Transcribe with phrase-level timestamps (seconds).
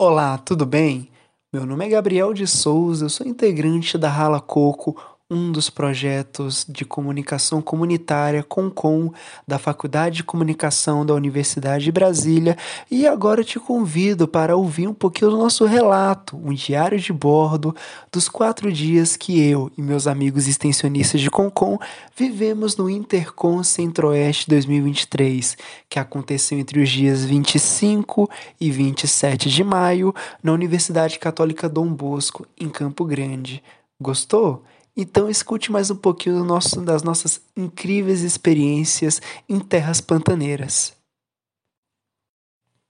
[0.00, 1.10] Olá, tudo bem?
[1.52, 4.96] Meu nome é Gabriel de Souza, eu sou integrante da Rala Coco,
[5.30, 9.12] um dos projetos de comunicação comunitária CONCOM
[9.46, 12.56] da Faculdade de Comunicação da Universidade de Brasília
[12.90, 17.76] e agora te convido para ouvir um pouquinho do nosso relato, um diário de bordo
[18.10, 21.78] dos quatro dias que eu e meus amigos extensionistas de CONCOM
[22.16, 25.58] vivemos no Intercom Centro-Oeste 2023,
[25.90, 32.46] que aconteceu entre os dias 25 e 27 de maio na Universidade Católica Dom Bosco,
[32.58, 33.62] em Campo Grande.
[34.00, 34.64] Gostou?
[35.00, 40.92] Então escute mais um pouquinho nosso, das nossas incríveis experiências em terras pantaneiras.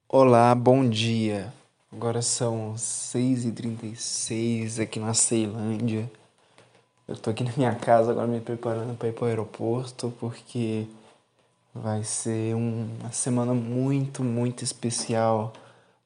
[0.09, 1.53] Olá, bom dia.
[1.93, 6.11] Agora são 6h36 aqui na Ceilândia.
[7.07, 10.87] Eu tô aqui na minha casa agora me preparando para ir para o aeroporto porque
[11.75, 15.53] vai ser uma semana muito, muito especial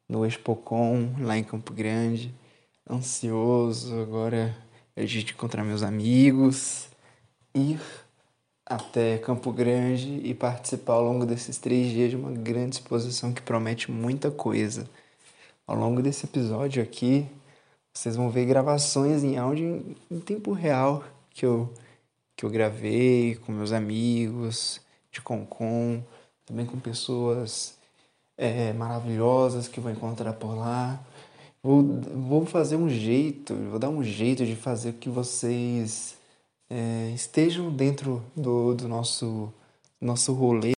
[0.08, 2.34] no Expocom lá em Campo Grande.
[2.90, 4.52] Ansioso agora
[4.96, 6.88] a gente encontrar meus amigos,
[7.54, 7.80] ir
[8.64, 13.42] até Campo Grande e participar ao longo desses três dias de uma grande exposição que
[13.42, 14.88] promete muita coisa.
[15.66, 17.26] Ao longo desse episódio aqui,
[17.92, 21.72] vocês vão ver gravações em áudio em tempo real que eu,
[22.36, 26.02] que eu gravei com meus amigos de Concon,
[26.46, 27.74] também com pessoas
[28.36, 30.98] é, maravilhosas que vou encontrar por lá.
[31.64, 36.16] Vou, vou fazer um jeito, vou dar um jeito de fazer que vocês
[36.68, 39.48] é, estejam dentro do, do nosso,
[40.00, 40.72] nosso rolê.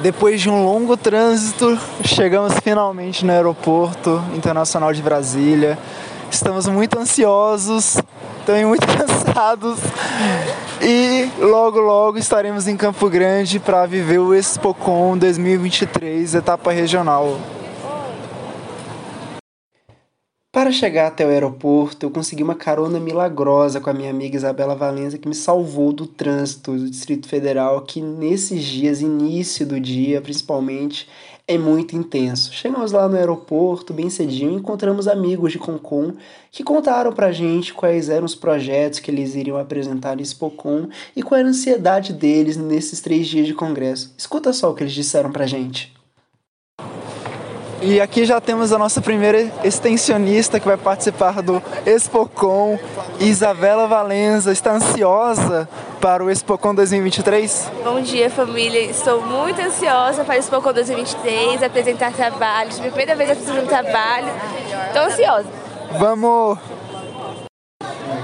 [0.00, 5.78] Depois de um longo trânsito, chegamos finalmente no Aeroporto Internacional de Brasília.
[6.30, 7.98] Estamos muito ansiosos,
[8.46, 9.78] também muito cansados
[10.80, 17.38] e logo logo estaremos em Campo Grande para viver o ExpoCon 2023, etapa regional.
[20.58, 24.74] Para chegar até o aeroporto, eu consegui uma carona milagrosa com a minha amiga Isabela
[24.74, 30.20] Valença, que me salvou do trânsito do Distrito Federal, que nesses dias, início do dia
[30.20, 31.08] principalmente,
[31.46, 32.52] é muito intenso.
[32.52, 36.14] Chegamos lá no aeroporto bem cedinho e encontramos amigos de Concon
[36.50, 41.22] que contaram pra gente quais eram os projetos que eles iriam apresentar no Expocon e
[41.22, 44.12] qual era a ansiedade deles nesses três dias de congresso.
[44.18, 45.96] Escuta só o que eles disseram pra gente.
[47.80, 52.76] E aqui já temos a nossa primeira extensionista que vai participar do Expocom.
[53.20, 55.68] Isabela Valenza está ansiosa
[56.00, 57.70] para o Expocom 2023?
[57.84, 58.80] Bom dia, família.
[58.80, 62.80] Estou muito ansiosa para o Expocom 2023, apresentar trabalhos.
[62.80, 64.28] Minha primeira vez apresentando um trabalho.
[64.88, 65.46] Estou ansiosa.
[65.98, 66.58] Vamos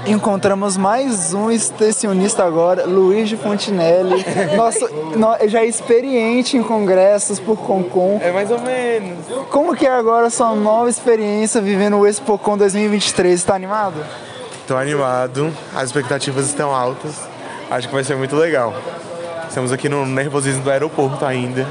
[0.05, 4.25] encontramos mais um extensionista agora, Luiz de Fontinelli.
[4.55, 8.19] Nosso, no, já é experiente em congressos por Concon.
[8.21, 9.25] É mais ou menos.
[9.49, 13.33] Como que é agora a sua nova experiência vivendo o ExpoCon 2023?
[13.39, 13.95] Está animado?
[14.61, 17.21] Estou animado, as expectativas estão altas.
[17.69, 18.73] Acho que vai ser muito legal.
[19.47, 21.67] Estamos aqui no nervosismo do aeroporto ainda,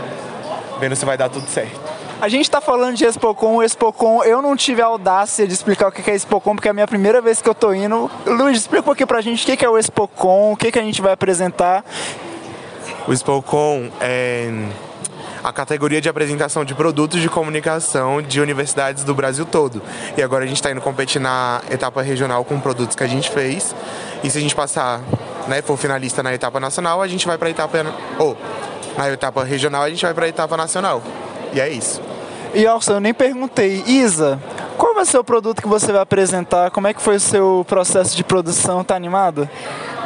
[0.80, 1.93] vendo se vai dar tudo certo.
[2.20, 5.92] A gente está falando de Expocom, Expocom, eu não tive a audácia de explicar o
[5.92, 8.10] que é Expocom, porque é a minha primeira vez que eu tô indo.
[8.24, 11.02] Luiz, explica um pouquinho pra gente o que é o Expocom, o que, a gente
[11.02, 11.84] vai apresentar.
[13.06, 14.48] O Expocom é
[15.42, 19.82] a categoria de apresentação de produtos de comunicação de universidades do Brasil todo.
[20.16, 23.30] E agora a gente está indo competir na etapa regional com produtos que a gente
[23.30, 23.74] fez.
[24.22, 25.02] E se a gente passar,
[25.46, 27.84] né, for finalista na etapa nacional, a gente vai para a etapa
[28.18, 28.34] ou
[28.96, 31.02] na etapa regional, a gente vai para a etapa nacional.
[31.54, 32.02] E é isso.
[32.52, 34.40] E Orson, eu nem perguntei, Isa,
[34.76, 36.70] qual vai ser o produto que você vai apresentar?
[36.70, 38.82] Como é que foi o seu processo de produção?
[38.82, 39.50] Tá animada?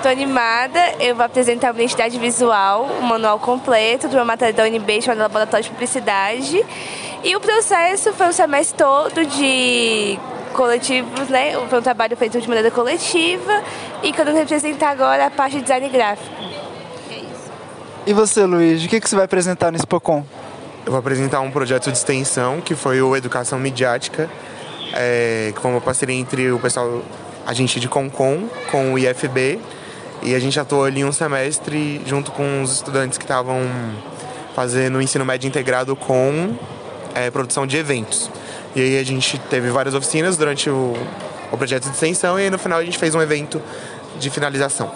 [0.03, 4.63] Tô animada, eu vou apresentar uma identidade visual, um manual completo de uma matéria da
[4.65, 6.65] UNB chamada Laboratório de Publicidade.
[7.25, 10.19] E o processo foi um semestre todo de
[10.53, 11.53] coletivos, né?
[11.69, 13.63] Foi um trabalho feito de maneira coletiva
[14.03, 16.31] e quando eu representar agora a parte de design gráfico.
[17.11, 17.51] É isso.
[18.07, 20.25] E você, Luiz, o que, que você vai apresentar nesse POCOM?
[20.89, 24.27] Eu vou apresentar um projeto de extensão que foi o Educação Midiática,
[24.95, 27.03] é, que foi uma parceria entre o pessoal,
[27.45, 29.61] a gente de Concon, com o IFB,
[30.23, 33.61] e a gente atuou ali um semestre junto com os estudantes que estavam
[34.55, 36.57] fazendo ensino médio integrado com
[37.15, 38.31] é, produção de eventos.
[38.75, 40.95] E aí a gente teve várias oficinas durante o,
[41.53, 43.61] o projeto de extensão e no final a gente fez um evento
[44.19, 44.91] de finalização.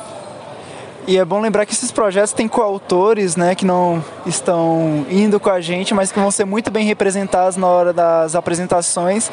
[1.07, 5.51] E é bom lembrar que esses projetos têm coautores, né, que não estão indo com
[5.51, 9.31] a gente, mas que vão ser muito bem representados na hora das apresentações.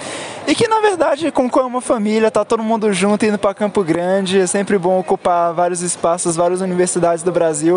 [0.48, 3.84] E que na verdade, como é uma família, tá todo mundo junto indo para Campo
[3.84, 7.76] Grande, é sempre bom ocupar vários espaços, várias universidades do Brasil.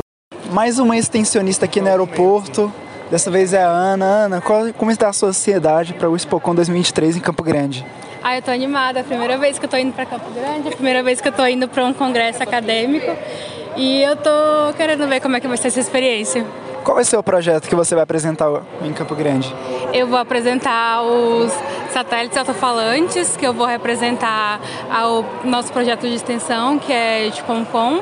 [0.51, 2.73] Mais uma extensionista aqui no aeroporto,
[3.13, 4.07] Dessa vez é a Ana.
[4.07, 7.85] Ana, qual, como está a sua ansiedade para o Expocon 2023 em Campo Grande?
[8.25, 9.01] Ah, eu tô animada.
[9.01, 11.21] É a primeira vez que eu tô indo para Campo Grande, é a primeira vez
[11.21, 13.11] que eu tô indo para um congresso acadêmico.
[13.77, 14.31] E eu tô
[14.77, 16.45] querendo ver como é que vai ser essa experiência.
[16.85, 18.49] Qual vai ser o projeto que você vai apresentar
[18.83, 19.55] em Campo Grande?
[19.93, 21.53] Eu vou apresentar os
[21.93, 24.61] satélites altofalantes, que eu vou representar
[25.07, 28.01] o nosso projeto de extensão, que é de Concom,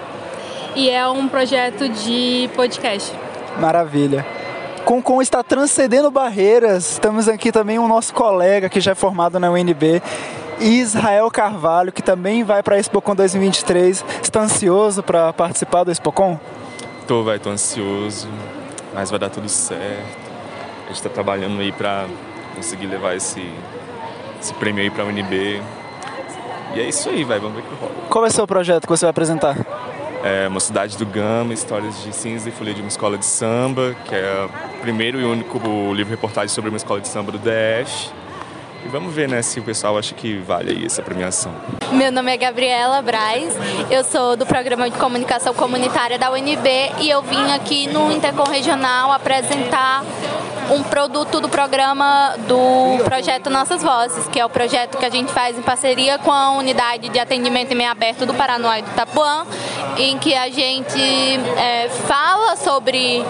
[0.75, 3.13] e é um projeto de podcast.
[3.59, 4.40] Maravilha.
[4.85, 6.93] Concom está transcendendo barreiras.
[6.93, 10.03] Estamos aqui também o nosso colega que já é formado na UNB,
[10.59, 14.05] Israel Carvalho, que também vai para a Expocom 2023.
[14.23, 16.39] Está ansioso para participar do Expocom?
[17.07, 18.29] Tô, vai, tô ansioso,
[18.95, 20.31] mas vai dar tudo certo.
[20.85, 22.07] A gente está trabalhando aí para
[22.55, 23.43] conseguir levar esse,
[24.41, 25.63] esse prêmio aí para a UNB.
[26.75, 27.93] E é isso aí, vai, vamos ver o que rola.
[28.09, 29.57] Qual é o seu projeto que você vai apresentar?
[30.23, 34.15] É Mocidade do Gama, Histórias de Cinza e Folia de uma Escola de Samba, que
[34.15, 35.59] é o primeiro e único
[35.95, 38.11] livro-reportagem sobre uma escola de samba do DF.
[38.85, 41.53] E vamos ver né, se o pessoal acha que vale aí essa premiação.
[41.93, 43.55] Meu nome é Gabriela Braz,
[43.91, 46.69] eu sou do Programa de Comunicação Comunitária da UNB
[47.01, 50.05] e eu vim aqui no Intercom Regional apresentar
[50.71, 55.33] um produto do programa do projeto Nossas Vozes, que é o projeto que a gente
[55.33, 58.91] faz em parceria com a Unidade de Atendimento em Meio Aberto do Paranoá e do
[58.91, 59.45] Tapuã,
[59.97, 61.01] em que a gente
[61.57, 63.25] é, fala sobre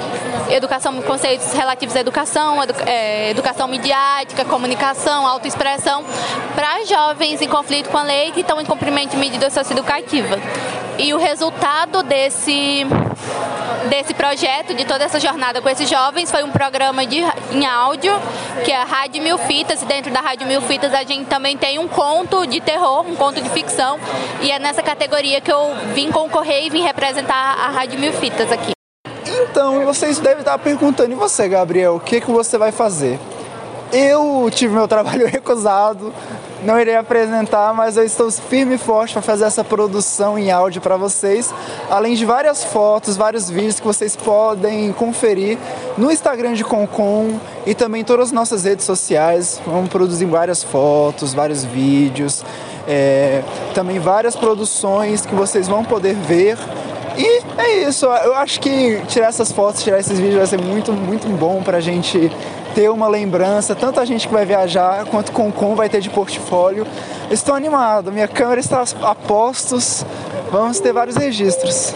[0.50, 6.04] educação, conceitos relativos à educação, edu, é, educação midiática, comunicação, autoexpressão,
[6.54, 10.38] para jovens em conflito com a lei que estão em cumprimento de medida socioeducativa.
[10.98, 12.86] E o resultado desse,
[13.88, 17.18] desse projeto, de toda essa jornada com esses jovens, foi um programa de,
[17.52, 18.12] em áudio,
[18.64, 21.56] que é a Rádio Mil Fitas, e dentro da Rádio Mil Fitas a gente também
[21.56, 23.98] tem um conto de terror, um conto de ficção,
[24.40, 28.50] e é nessa categoria que eu vim concorrer e vim representar a Rádio Mil Fitas
[28.52, 28.72] aqui.
[29.26, 33.18] Então, vocês devem estar perguntando, e você, Gabriel, o que, que você vai fazer?
[33.92, 36.12] Eu tive meu trabalho recusado,
[36.64, 40.80] não irei apresentar, mas eu estou firme e forte para fazer essa produção em áudio
[40.80, 41.52] para vocês,
[41.88, 45.58] além de várias fotos, vários vídeos que vocês podem conferir
[45.96, 49.60] no Instagram de Concom e também em todas as nossas redes sociais.
[49.66, 52.44] Vamos produzir várias fotos, vários vídeos,
[52.86, 53.42] é,
[53.74, 56.58] também várias produções que vocês vão poder ver
[57.16, 60.92] e é isso, eu acho que tirar essas fotos, tirar esses vídeos vai ser muito,
[60.92, 62.30] muito bom pra gente
[62.74, 66.10] ter uma lembrança, tanto a gente que vai viajar quanto com com vai ter de
[66.10, 66.86] portfólio.
[67.30, 70.04] Estou animado, minha câmera está a postos,
[70.50, 71.94] vamos ter vários registros.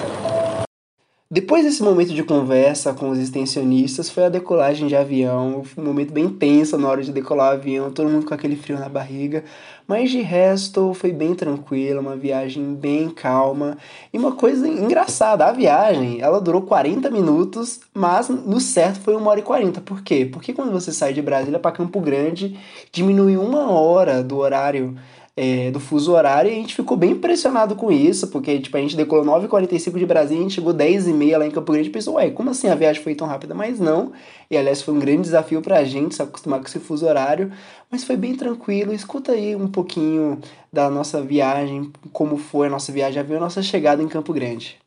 [1.35, 6.13] Depois desse momento de conversa com os extensionistas, foi a decolagem de avião, um momento
[6.13, 9.43] bem tenso na hora de decolar o avião, todo mundo com aquele frio na barriga,
[9.85, 13.77] mas de resto foi bem tranquila, uma viagem bem calma.
[14.13, 19.27] E uma coisa engraçada, a viagem, ela durou 40 minutos, mas no certo foi 1
[19.27, 19.81] hora e 40.
[19.81, 20.25] Por quê?
[20.25, 22.57] Porque quando você sai de Brasília para Campo Grande,
[22.93, 24.95] diminui uma hora do horário
[25.37, 28.81] é, do fuso horário e a gente ficou bem impressionado com isso, porque tipo, a
[28.81, 32.15] gente decolou 9h45 de Brasília, a gente chegou 10h30 lá em Campo Grande e pensou,
[32.15, 33.55] ué, como assim a viagem foi tão rápida?
[33.55, 34.13] Mas não,
[34.49, 37.51] e aliás foi um grande desafio pra gente se acostumar com esse fuso horário,
[37.91, 38.93] mas foi bem tranquilo.
[38.93, 40.39] Escuta aí um pouquinho
[40.73, 44.79] da nossa viagem, como foi a nossa viagem, a nossa chegada em Campo Grande.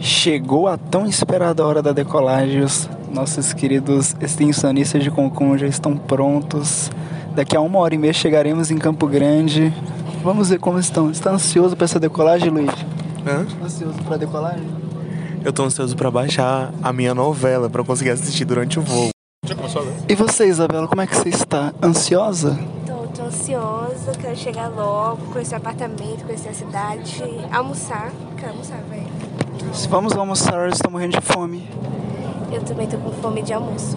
[0.00, 5.96] Chegou a tão esperada hora da decolagem, os nossos queridos extensionistas de Concon já estão
[5.96, 6.90] prontos
[7.36, 9.70] Daqui a uma hora e meia chegaremos em Campo Grande.
[10.22, 11.10] Vamos ver como estão.
[11.10, 12.70] Está ansioso para essa decolagem, Luiz?
[13.26, 13.46] Hã?
[13.62, 14.66] Ansioso para a decolagem?
[15.44, 19.10] Eu tô ansioso para baixar a minha novela para conseguir assistir durante o voo.
[20.08, 21.74] E você, Isabela, como é que você está?
[21.82, 22.58] Ansiosa?
[22.86, 27.22] Tô, tô ansiosa, quero chegar logo, conhecer o apartamento, conhecer a cidade,
[27.52, 28.12] almoçar.
[28.38, 29.74] Quero almoçar, velho.
[29.74, 31.68] Se vamos almoçar, estou morrendo de fome.
[32.50, 33.94] Eu também tô com fome de almoço.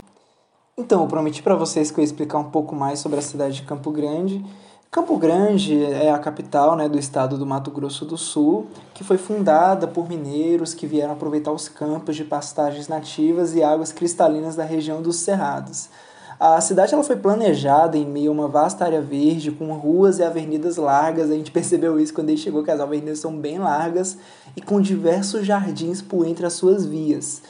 [0.79, 3.55] Então, eu prometi para vocês que eu ia explicar um pouco mais sobre a cidade
[3.55, 4.41] de Campo Grande.
[4.89, 9.17] Campo Grande é a capital né, do estado do Mato Grosso do Sul, que foi
[9.17, 14.63] fundada por mineiros que vieram aproveitar os campos de pastagens nativas e águas cristalinas da
[14.63, 15.89] região dos Cerrados.
[16.39, 20.23] A cidade ela foi planejada em meio a uma vasta área verde, com ruas e
[20.23, 21.29] avenidas largas.
[21.29, 24.17] A gente percebeu isso quando a gente chegou, que as avenidas são bem largas
[24.55, 27.41] e com diversos jardins por entre as suas vias.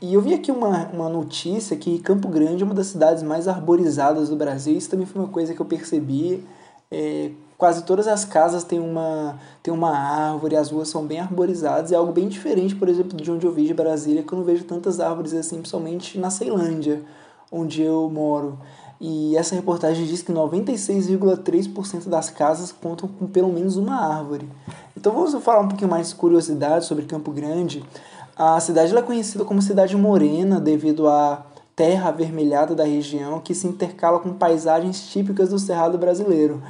[0.00, 3.48] E eu vi aqui uma, uma notícia que Campo Grande é uma das cidades mais
[3.48, 4.76] arborizadas do Brasil.
[4.76, 6.44] Isso também foi uma coisa que eu percebi.
[6.90, 11.92] É, quase todas as casas têm uma, têm uma árvore, as ruas são bem arborizadas.
[11.92, 14.44] É algo bem diferente, por exemplo, de onde eu vi de Brasília, que eu não
[14.44, 17.02] vejo tantas árvores assim, principalmente na Ceilândia,
[17.50, 18.58] onde eu moro.
[19.00, 24.48] E essa reportagem diz que 96,3% das casas contam com pelo menos uma árvore.
[24.96, 27.84] Então vamos falar um pouquinho mais de curiosidade sobre Campo Grande.
[28.38, 33.66] A cidade é conhecida como Cidade Morena devido à terra avermelhada da região que se
[33.66, 36.62] intercala com paisagens típicas do Cerrado brasileiro.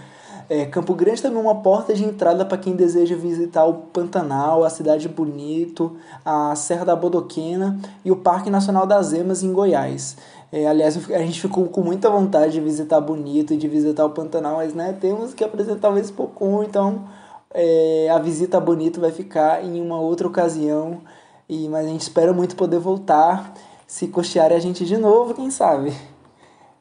[0.48, 4.64] É, Campo Grande também é uma porta de entrada para quem deseja visitar o Pantanal,
[4.64, 5.94] a Cidade Bonito,
[6.24, 10.16] a Serra da Bodoquena e o Parque Nacional das Emas em Goiás.
[10.50, 14.10] É, aliás, a gente ficou com muita vontade de visitar Bonito e de visitar o
[14.10, 17.04] Pantanal, mas né, temos que apresentar o Expocom, então
[17.52, 21.02] é, a visita a Bonito vai ficar em uma outra ocasião.
[21.48, 23.54] E, mas a gente espera muito poder voltar,
[23.86, 25.92] se costearem a gente de novo, quem sabe.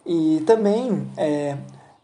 [0.06, 1.58] E também é,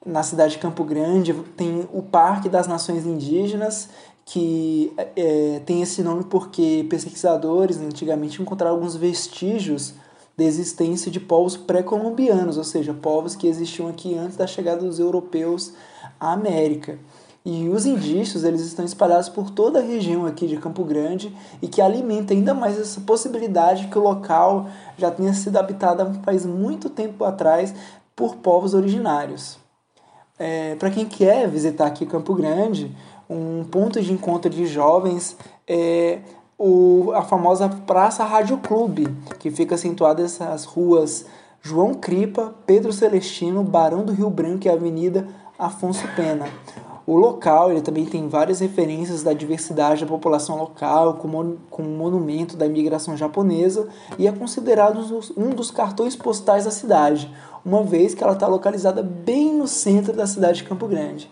[0.05, 3.89] na cidade de Campo Grande tem o Parque das Nações Indígenas,
[4.25, 9.93] que é, tem esse nome porque pesquisadores antigamente encontraram alguns vestígios
[10.37, 14.99] da existência de povos pré-colombianos, ou seja, povos que existiam aqui antes da chegada dos
[14.99, 15.73] europeus
[16.19, 16.97] à América.
[17.45, 21.67] E os indícios eles estão espalhados por toda a região aqui de Campo Grande e
[21.67, 26.89] que alimenta ainda mais essa possibilidade que o local já tenha sido habitado faz muito
[26.89, 27.75] tempo atrás
[28.15, 29.57] por povos originários.
[30.39, 32.95] É, Para quem quer visitar aqui Campo Grande,
[33.29, 35.35] um ponto de encontro de jovens
[35.67, 36.19] é
[36.57, 39.07] o, a famosa Praça Rádio Clube,
[39.39, 41.25] que fica situada nessas ruas
[41.61, 46.45] João Cripa, Pedro Celestino, Barão do Rio Branco e Avenida Afonso Pena.
[47.05, 51.97] O local ele também tem várias referências da diversidade da população local, como, como um
[51.97, 54.99] monumento da imigração japonesa, e é considerado
[55.35, 57.29] um dos cartões postais da cidade,
[57.65, 61.29] uma vez que ela está localizada bem no centro da cidade de Campo Grande.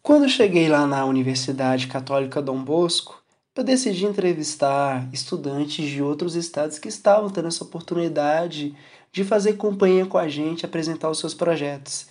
[0.00, 3.20] Quando cheguei lá na Universidade Católica Dom Bosco,
[3.56, 8.76] eu decidi entrevistar estudantes de outros estados que estavam tendo essa oportunidade
[9.10, 12.06] de fazer companhia com a gente, apresentar os seus projetos.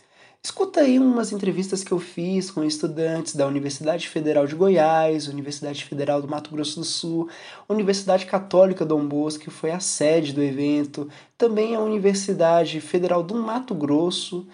[0.45, 5.83] Escuta aí umas entrevistas que eu fiz com estudantes da Universidade Federal de Goiás, Universidade
[5.83, 7.27] Federal do Mato Grosso do Sul,
[7.67, 13.33] Universidade Católica Dom Bosco, que foi a sede do evento, também a Universidade Federal do
[13.33, 14.47] Mato Grosso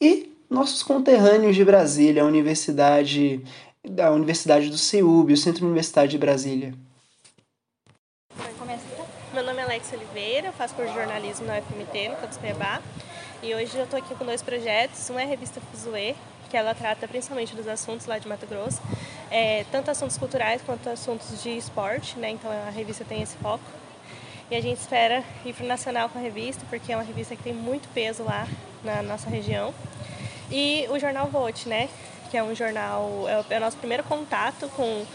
[0.00, 3.40] e nossos conterrâneos de Brasília, a Universidade
[3.88, 6.74] da Universidade do CEUB, o Centro Universitário de Brasília.
[9.32, 12.82] Meu nome é Alex Oliveira, faço curso de jornalismo na UFMT, no campus Cuiabá.
[13.46, 15.08] E hoje eu estou aqui com dois projetos.
[15.08, 16.16] Um é a revista Fuzue,
[16.50, 18.82] que ela trata principalmente dos assuntos lá de Mato Grosso,
[19.30, 22.30] é, tanto assuntos culturais quanto assuntos de esporte, né?
[22.30, 23.62] Então a revista tem esse foco.
[24.50, 27.36] E a gente espera ir para o nacional com a revista, porque é uma revista
[27.36, 28.48] que tem muito peso lá
[28.82, 29.72] na nossa região.
[30.50, 31.88] E o jornal Vote, né?
[32.32, 35.06] Que é um jornal, é o, é o nosso primeiro contato com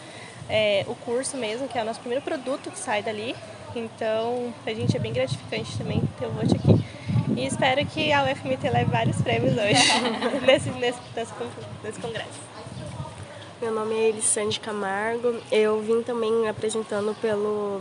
[0.47, 3.35] é, o curso mesmo, que é o nosso primeiro produto que sai dali.
[3.75, 6.90] Então, a gente é bem gratificante também ter o Vote aqui.
[7.35, 9.81] E espero que a UFMT leve vários prêmios hoje,
[10.45, 12.39] nesse, nesse, nesse, congresso.
[13.61, 15.39] Meu nome é Elisande Camargo.
[15.51, 17.79] Eu vim também apresentando pelo,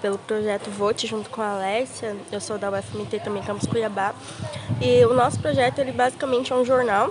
[0.00, 2.16] pelo projeto Vote junto com a Alessia.
[2.30, 4.14] Eu sou da UFMT também, Campus Cuiabá.
[4.80, 7.10] E o nosso projeto, ele basicamente é um jornal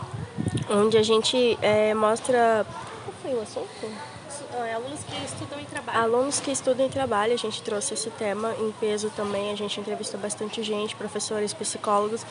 [0.70, 2.66] onde a gente é, mostra...
[3.04, 4.12] Qual foi o assunto?
[4.54, 6.02] É, alunos que estudam e trabalham.
[6.02, 9.80] Alunos que estudam e trabalham, a gente trouxe esse tema em peso também, a gente
[9.80, 12.26] entrevistou bastante gente, professores, psicólogos,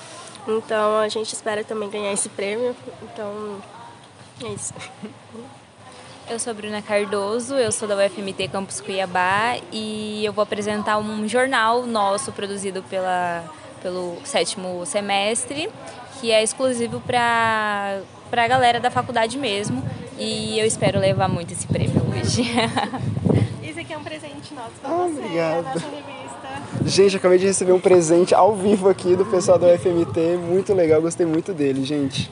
[0.47, 3.59] então a gente espera também ganhar esse prêmio, então
[4.45, 4.75] é isso.
[6.29, 11.27] Eu sou Bruna Cardoso, eu sou da UFMT Campus Cuiabá e eu vou apresentar um
[11.27, 13.43] jornal nosso produzido pela,
[13.83, 15.69] pelo sétimo semestre,
[16.21, 18.00] que é exclusivo para
[18.31, 19.83] a galera da faculdade mesmo.
[20.21, 22.43] E eu espero levar muito esse prêmio hoje.
[23.65, 25.59] Isso aqui é um presente nosso para ah, você, obrigado.
[25.59, 26.85] a nossa revista.
[26.85, 30.37] Gente, acabei de receber um presente ao vivo aqui do pessoal do FMT.
[30.37, 32.31] Muito legal, gostei muito dele, gente.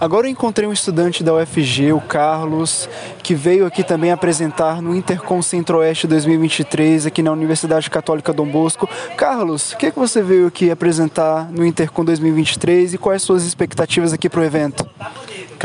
[0.00, 2.88] Agora eu encontrei um estudante da UFG, o Carlos,
[3.22, 8.88] que veio aqui também apresentar no Intercom Centro-Oeste 2023, aqui na Universidade Católica Dom Bosco.
[9.16, 13.44] Carlos, o que, é que você veio aqui apresentar no Intercom 2023 e quais suas
[13.44, 14.88] expectativas aqui para o evento?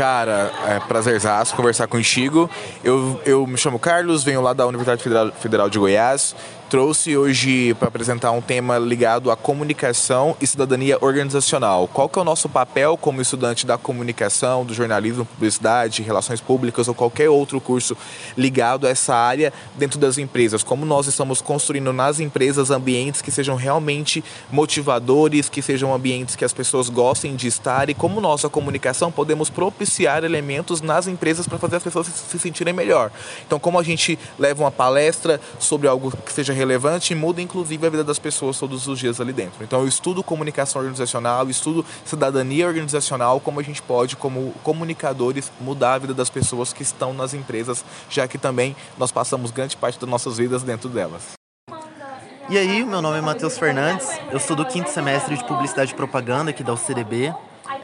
[0.00, 2.48] Cara, é prazerzaço conversar contigo.
[2.82, 6.34] Eu, eu me chamo Carlos, venho lá da Universidade Federal, Federal de Goiás
[6.70, 11.88] trouxe hoje para apresentar um tema ligado à comunicação e cidadania organizacional.
[11.88, 16.86] Qual que é o nosso papel como estudante da comunicação, do jornalismo, publicidade, relações públicas
[16.86, 17.96] ou qualquer outro curso
[18.38, 20.62] ligado a essa área dentro das empresas?
[20.62, 26.44] Como nós estamos construindo nas empresas ambientes que sejam realmente motivadores, que sejam ambientes que
[26.44, 31.58] as pessoas gostem de estar e como nossa comunicação podemos propiciar elementos nas empresas para
[31.58, 33.10] fazer as pessoas se sentirem melhor.
[33.44, 37.86] Então, como a gente leva uma palestra sobre algo que seja relevante e muda inclusive
[37.86, 39.64] a vida das pessoas todos os dias ali dentro.
[39.64, 45.94] Então eu estudo comunicação organizacional, estudo cidadania organizacional, como a gente pode, como comunicadores, mudar
[45.94, 49.98] a vida das pessoas que estão nas empresas, já que também nós passamos grande parte
[49.98, 51.32] das nossas vidas dentro delas.
[52.50, 55.94] E aí, meu nome é Matheus Fernandes, eu sou do quinto semestre de Publicidade e
[55.94, 57.32] Propaganda aqui da UCDB.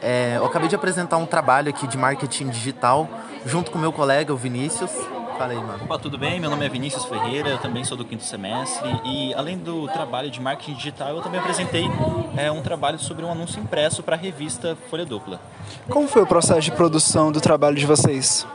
[0.01, 3.09] É, eu acabei de apresentar um trabalho aqui de marketing digital
[3.45, 4.91] junto com meu colega, o Vinícius.
[5.37, 5.83] Fala aí, mano.
[5.83, 6.39] Opa, tudo bem?
[6.39, 10.31] Meu nome é Vinícius Ferreira, eu também sou do quinto semestre e além do trabalho
[10.31, 11.85] de marketing digital, eu também apresentei
[12.35, 15.39] é, um trabalho sobre um anúncio impresso para a revista Folha Dupla.
[15.87, 18.47] Como foi o processo de produção do trabalho de vocês?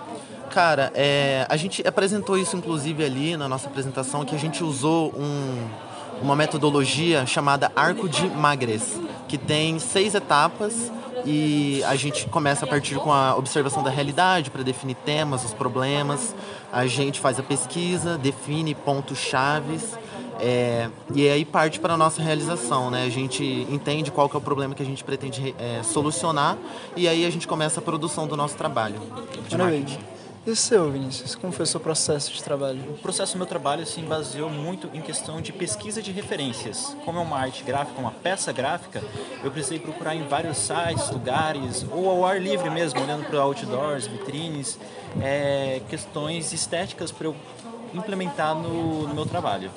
[0.50, 5.14] Cara, é, a gente apresentou isso inclusive ali na nossa apresentação, que a gente usou
[5.16, 5.68] um,
[6.20, 10.90] uma metodologia chamada Arco de Magres, que tem seis etapas
[11.24, 15.52] e a gente começa a partir com a observação da realidade para definir temas, os
[15.52, 16.34] problemas.
[16.72, 19.96] A gente faz a pesquisa, define pontos chaves
[20.40, 23.04] é, e aí parte para a nossa realização, né?
[23.04, 26.58] A gente entende qual que é o problema que a gente pretende é, solucionar
[26.96, 29.00] e aí a gente começa a produção do nosso trabalho
[29.48, 30.11] de marketing.
[30.44, 31.36] E o seu, Vinícius?
[31.36, 32.80] Como foi o seu processo de trabalho?
[32.90, 36.96] O processo do meu trabalho se baseou muito em questão de pesquisa de referências.
[37.04, 39.00] Como é uma arte gráfica, uma peça gráfica,
[39.44, 44.08] eu precisei procurar em vários sites, lugares, ou ao ar livre mesmo, olhando para outdoors,
[44.08, 44.80] vitrines,
[45.20, 47.36] é, questões estéticas para eu
[47.94, 49.70] implementar no, no meu trabalho.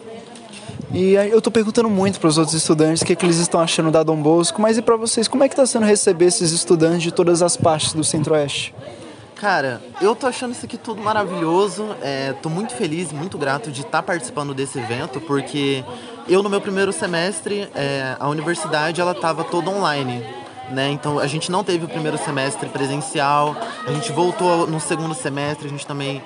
[0.91, 3.59] E eu estou perguntando muito para os outros estudantes o que, é que eles estão
[3.59, 6.51] achando da Dom Bosco, mas e para vocês, como é que está sendo receber esses
[6.51, 8.73] estudantes de todas as partes do Centro-Oeste?
[9.35, 11.95] Cara, eu tô achando isso aqui tudo maravilhoso.
[12.01, 15.83] É, tô muito feliz, muito grato de estar tá participando desse evento, porque
[16.27, 20.23] eu no meu primeiro semestre, é, a universidade ela tava toda online.
[20.71, 20.89] Né?
[20.89, 25.67] Então a gente não teve o primeiro semestre presencial, a gente voltou no segundo semestre,
[25.67, 26.23] a gente também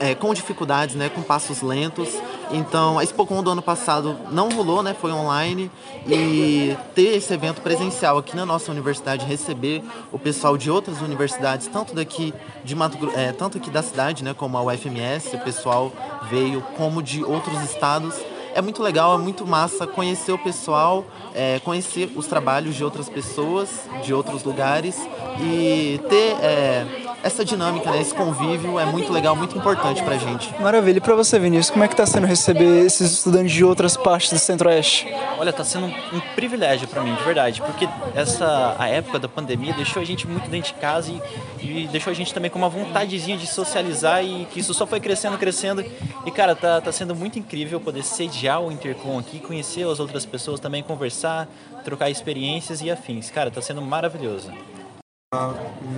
[0.00, 2.08] é, com dificuldades, né, com passos lentos.
[2.50, 5.70] Então, a ExpoCon do ano passado não rolou, né, foi online.
[6.06, 11.66] E ter esse evento presencial aqui na nossa universidade, receber o pessoal de outras universidades,
[11.66, 15.92] tanto daqui de Mato, é, tanto aqui da cidade, né, como a UFMS, o pessoal
[16.30, 18.14] veio, como de outros estados
[18.54, 23.08] é muito legal, é muito massa conhecer o pessoal, é, conhecer os trabalhos de outras
[23.08, 23.68] pessoas,
[24.04, 24.96] de outros lugares
[25.40, 26.86] e ter é,
[27.24, 30.54] essa dinâmica, né, esse convívio é muito legal, muito importante pra gente.
[30.60, 30.98] Maravilha.
[30.98, 34.30] E pra você, Vinícius, como é que tá sendo receber esses estudantes de outras partes
[34.30, 35.08] do Centro-Oeste?
[35.38, 39.72] Olha, tá sendo um, privilégio para mim, de verdade, porque essa a época da pandemia
[39.72, 42.68] deixou a gente muito dentro de casa e, e deixou a gente também com uma
[42.68, 45.82] vontadezinha de socializar e que isso só foi crescendo, crescendo.
[46.26, 50.26] E cara, tá, tá sendo muito incrível poder sediar o Intercom aqui, conhecer as outras
[50.26, 51.48] pessoas, também conversar,
[51.86, 53.30] trocar experiências e afins.
[53.30, 54.52] Cara, está sendo maravilhoso.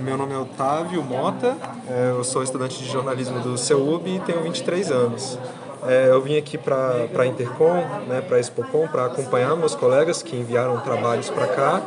[0.03, 1.55] Meu nome é Otávio Mota,
[1.87, 5.37] é, eu sou estudante de jornalismo do CEUB e tenho 23 anos.
[5.85, 7.75] É, eu vim aqui para a Intercom,
[8.07, 11.81] né, para a Expocom, para acompanhar meus colegas que enviaram trabalhos para cá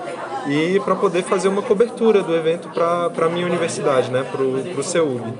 [0.46, 4.82] e para poder fazer uma cobertura do evento para a minha universidade, né, para o
[4.82, 5.34] CEUB.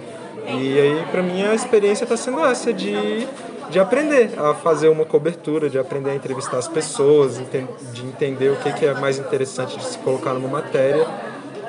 [0.46, 3.29] E aí, para mim, a experiência está sendo essa de
[3.70, 8.57] de aprender a fazer uma cobertura, de aprender a entrevistar as pessoas, de entender o
[8.57, 11.07] que é mais interessante de se colocar numa matéria.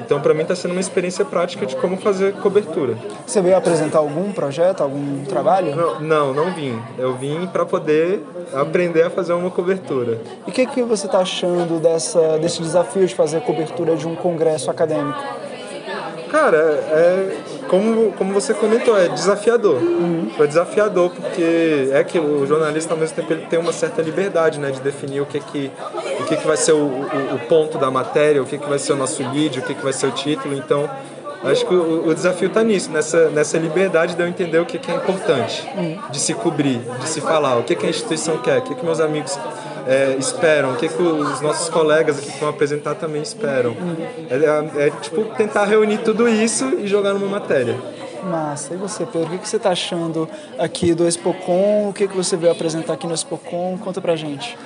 [0.03, 2.97] Então, para mim, está sendo uma experiência prática de como fazer cobertura.
[3.25, 5.75] Você veio apresentar algum projeto, algum trabalho?
[5.75, 6.79] Não, não, não vim.
[6.97, 10.19] Eu vim para poder aprender a fazer uma cobertura.
[10.45, 14.15] E o que, que você está achando dessa, desse desafio de fazer cobertura de um
[14.15, 15.19] congresso acadêmico?
[16.29, 17.37] Cara, é,
[17.71, 19.81] como, como você comentou, é desafiador.
[19.81, 20.29] Uhum.
[20.37, 24.59] É desafiador porque é que o jornalista, ao mesmo tempo, ele tem uma certa liberdade
[24.59, 25.71] né, de definir o que, que,
[26.19, 28.77] o que, que vai ser o, o, o ponto da matéria, o que, que vai
[28.77, 30.53] ser o nosso lead, o que, que vai ser o título.
[30.53, 30.89] Então,
[31.45, 34.77] acho que o, o desafio está nisso, nessa, nessa liberdade de eu entender o que,
[34.77, 35.97] que é importante, uhum.
[36.11, 38.83] de se cobrir, de se falar, o que, que a instituição quer, o que, que
[38.83, 39.39] meus amigos
[39.87, 43.75] é, esperam, o que, que os nossos colegas aqui que vão apresentar também esperam.
[44.29, 47.77] É, é, é, tipo tentar reunir tudo isso e jogar numa matéria.
[48.23, 48.73] Massa.
[48.73, 51.89] E você, Pedro, o que você está achando aqui do Expocom?
[51.89, 53.77] O que você veio apresentar aqui no Expocom?
[53.77, 54.57] Conta pra gente.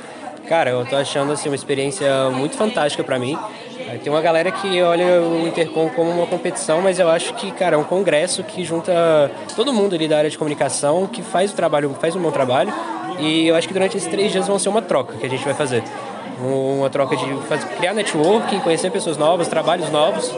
[0.47, 3.37] Cara, eu tô achando assim, uma experiência muito fantástica para mim.
[4.03, 7.75] Tem uma galera que olha o Intercom como uma competição, mas eu acho que, cara,
[7.75, 8.91] é um congresso que junta
[9.55, 12.73] todo mundo ali da área de comunicação, que faz o trabalho, faz um bom trabalho
[13.19, 15.43] e eu acho que durante esses três dias vão ser uma troca que a gente
[15.43, 15.83] vai fazer.
[16.39, 20.33] Uma troca de fazer, criar networking, conhecer pessoas novas, trabalhos novos.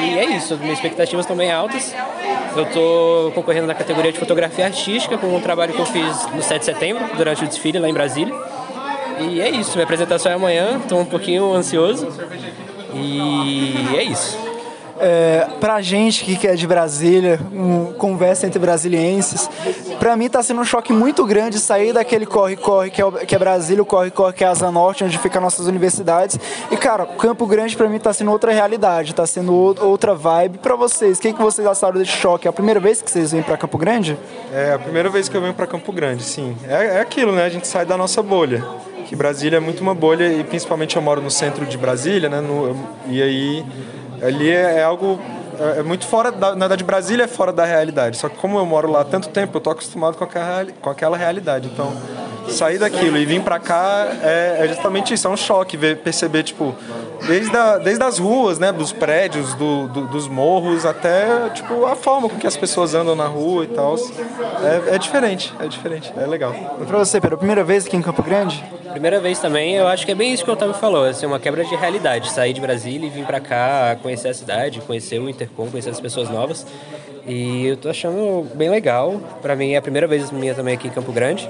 [0.00, 1.94] E é isso, minhas expectativas estão bem altas.
[2.56, 6.42] Eu estou concorrendo na categoria de fotografia artística com um trabalho que eu fiz no
[6.42, 8.34] 7 de setembro, durante o desfile lá em Brasília.
[9.20, 12.08] E é isso, minha apresentação é amanhã, estou um pouquinho ansioso.
[12.92, 14.49] E é isso.
[15.02, 19.48] É, pra gente que é de Brasília, um, conversa entre brasilienses,
[19.98, 23.38] pra mim tá sendo um choque muito grande sair daquele corre-corre que, é, que é
[23.38, 26.38] Brasília, o corre-corre que é Asa Norte, onde ficam nossas universidades.
[26.70, 30.58] E, cara, Campo Grande pra mim tá sendo outra realidade, tá sendo outra vibe.
[30.58, 32.46] Pra vocês, o que, que vocês acharam desse choque?
[32.46, 34.18] É a primeira vez que vocês vêm pra Campo Grande?
[34.52, 36.54] É a primeira vez que eu venho pra Campo Grande, sim.
[36.68, 37.44] É, é aquilo, né?
[37.44, 38.62] A gente sai da nossa bolha
[39.10, 42.40] que Brasília é muito uma bolha e principalmente eu moro no centro de Brasília, né?
[42.40, 42.76] No,
[43.08, 43.64] e aí
[44.22, 45.20] ali é, é algo
[45.58, 48.16] é, é muito fora da, na verdade Brasília é fora da realidade.
[48.16, 50.90] Só que como eu moro lá há tanto tempo, eu tô acostumado com aquela, com
[50.90, 51.68] aquela realidade.
[51.72, 51.92] Então
[52.48, 56.42] sair daquilo e vir para cá é, é, justamente isso, é um choque ver, perceber
[56.42, 56.74] tipo
[57.26, 61.94] desde, a, desde as ruas, né, dos prédios, do, do, dos morros até tipo a
[61.94, 63.96] forma com que as pessoas andam na rua e tal.
[64.62, 66.54] É, é diferente, é diferente, é legal.
[66.80, 68.64] E para você, pela primeira vez aqui em Campo Grande?
[68.92, 71.38] Primeira vez também, eu acho que é bem isso que o Otávio falou, assim, uma
[71.38, 75.28] quebra de realidade, sair de Brasília e vir para cá, conhecer a cidade, conhecer o
[75.28, 76.66] Intercom, conhecer as pessoas novas.
[77.26, 79.20] E eu tô achando bem legal.
[79.40, 81.48] Para mim é a primeira vez minha também aqui em Campo Grande.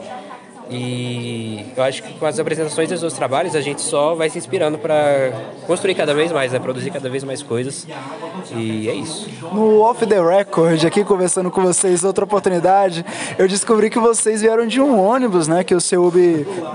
[0.70, 4.38] E eu acho que com as apresentações dos outros trabalhos a gente só vai se
[4.38, 5.32] inspirando para
[5.66, 6.58] construir cada vez mais, né?
[6.58, 7.86] produzir cada vez mais coisas.
[8.52, 9.28] E é isso.
[9.52, 13.04] No Off the Record, aqui conversando com vocês, outra oportunidade,
[13.38, 15.64] eu descobri que vocês vieram de um ônibus, né?
[15.64, 16.10] Que o seu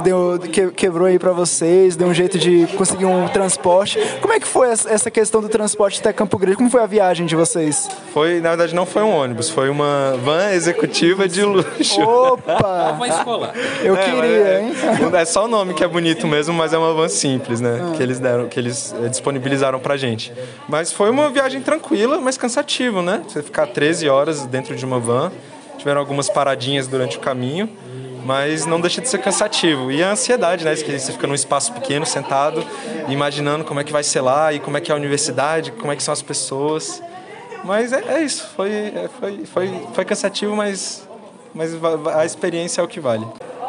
[0.03, 3.99] deu, que, quebrou aí para vocês, deu um jeito de conseguir um transporte.
[4.21, 6.57] Como é que foi essa questão do transporte até Campo Grande?
[6.57, 7.87] Como foi a viagem de vocês?
[8.13, 12.01] Foi, na verdade, não foi um ônibus, foi uma van executiva de luxo.
[12.01, 12.93] Opa!
[12.95, 13.53] Uma escolar.
[13.85, 14.71] Eu é, queria, é, hein?
[15.13, 17.79] É só o nome que é bonito mesmo, mas é uma van simples, né?
[17.81, 17.95] Ah.
[17.95, 20.33] Que eles deram, que eles eh, disponibilizaram pra gente.
[20.67, 23.21] Mas foi uma viagem tranquila, mas cansativa, né?
[23.27, 25.31] Você ficar 13 horas dentro de uma van.
[25.77, 27.69] Tiveram algumas paradinhas durante o caminho,
[28.25, 29.91] mas não deixa de ser cansativo.
[29.91, 30.75] E a ansiedade, né?
[30.75, 32.65] Você fica num espaço pequeno, sentado,
[33.07, 35.91] imaginando como é que vai ser lá e como é que é a universidade, como
[35.91, 37.03] é que são as pessoas.
[37.63, 41.07] Mas é, é isso, foi, é, foi, foi, foi cansativo, mas,
[41.53, 41.71] mas
[42.15, 43.25] a experiência é o que vale.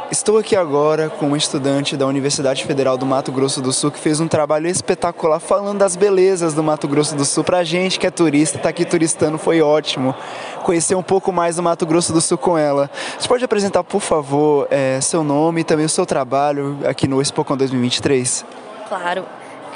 [0.08, 3.98] Estou aqui agora com uma estudante da Universidade Federal do Mato Grosso do Sul que
[3.98, 7.42] fez um trabalho espetacular falando das belezas do Mato Grosso do Sul.
[7.42, 10.14] Pra gente que é turista, tá aqui turistando, foi ótimo
[10.62, 12.88] conhecer um pouco mais do Mato Grosso do Sul com ela.
[13.18, 17.20] Você pode apresentar, por favor, é, seu nome e também o seu trabalho aqui no
[17.20, 18.44] Expocon 2023?
[18.88, 19.24] Claro.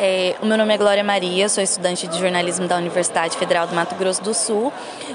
[0.02, 3.74] É, o meu nome é Glória Maria, sou estudante de jornalismo da Universidade Federal do
[3.74, 4.72] Mato Grosso do Sul.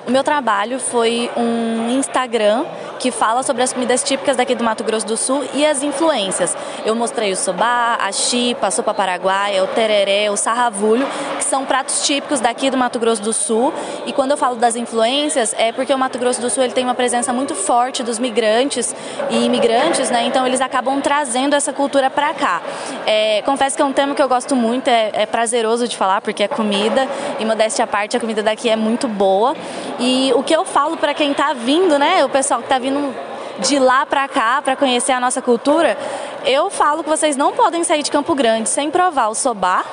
[0.07, 2.63] O meu trabalho foi um Instagram
[2.99, 6.55] que fala sobre as comidas típicas daqui do Mato Grosso do Sul e as influências.
[6.85, 11.65] Eu mostrei o sobá, a chipa, a sopa paraguaia, o tereré, o sarravulho, que são
[11.65, 13.73] pratos típicos daqui do Mato Grosso do Sul.
[14.05, 16.83] E quando eu falo das influências, é porque o Mato Grosso do Sul ele tem
[16.83, 18.95] uma presença muito forte dos migrantes
[19.31, 20.25] e imigrantes, né?
[20.27, 22.61] Então eles acabam trazendo essa cultura para cá.
[23.07, 25.95] É, confesso que é um tema que eu gosto muito muito, é, é prazeroso de
[25.95, 27.07] falar, porque é comida,
[27.39, 29.55] e modéstia à parte, a comida daqui é muito boa.
[29.99, 33.13] E o que eu falo para quem está vindo, né, o pessoal que está vindo
[33.59, 35.97] de lá para cá para conhecer a nossa cultura,
[36.45, 39.83] eu falo que vocês não podem sair de Campo Grande sem provar o sobá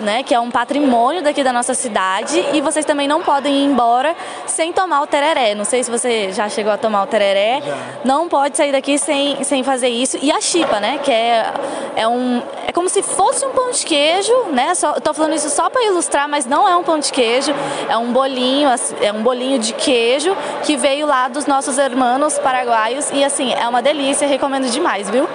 [0.00, 3.64] né, que é um patrimônio daqui da nossa cidade, e vocês também não podem ir
[3.64, 5.54] embora sem tomar o tereré.
[5.54, 7.60] Não sei se você já chegou a tomar o tereré.
[7.64, 7.76] Já.
[8.04, 10.18] Não pode sair daqui sem, sem fazer isso.
[10.20, 11.52] E a chipa, né, que é,
[11.96, 14.76] é um é como se fosse um pão de queijo, né?
[14.76, 17.52] Só, tô falando isso só para ilustrar, mas não é um pão de queijo,
[17.88, 18.68] é um bolinho,
[19.00, 23.68] é um bolinho de queijo que veio lá dos nossos irmãos paraguaios e assim, é
[23.68, 25.28] uma delícia, recomendo demais, viu?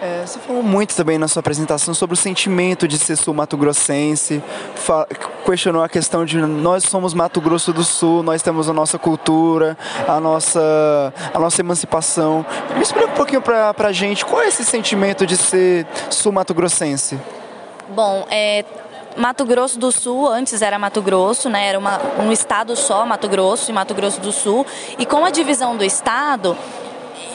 [0.00, 4.42] É, você falou muito também na sua apresentação sobre o sentimento de ser sul-mato-grossense,
[5.44, 9.76] questionou a questão de nós somos Mato Grosso do Sul, nós temos a nossa cultura,
[10.06, 12.44] a nossa, a nossa emancipação.
[12.74, 17.18] Me explica um pouquinho pra, pra gente qual é esse sentimento de ser sul-mato-grossense.
[17.88, 18.66] Bom, é,
[19.16, 21.68] Mato Grosso do Sul, antes era Mato Grosso, né?
[21.68, 24.66] Era uma, um estado só, Mato Grosso e Mato Grosso do Sul.
[24.98, 26.56] E com a divisão do estado,